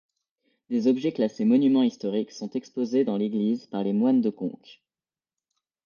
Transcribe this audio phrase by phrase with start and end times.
[0.71, 4.81] Des objets classés monuments historiques sont exposés dans l'église par les moines de Conques.